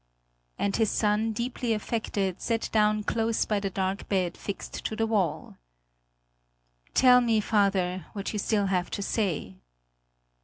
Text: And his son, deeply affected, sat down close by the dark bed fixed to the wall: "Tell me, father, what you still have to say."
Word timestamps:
And 0.57 0.77
his 0.77 0.89
son, 0.89 1.31
deeply 1.31 1.73
affected, 1.73 2.41
sat 2.41 2.69
down 2.71 3.03
close 3.03 3.45
by 3.45 3.59
the 3.59 3.69
dark 3.69 4.09
bed 4.09 4.35
fixed 4.35 4.83
to 4.85 4.95
the 4.95 5.05
wall: 5.05 5.57
"Tell 6.95 7.21
me, 7.21 7.39
father, 7.39 8.07
what 8.13 8.33
you 8.33 8.39
still 8.39 8.65
have 8.65 8.89
to 8.97 9.03
say." 9.03 9.57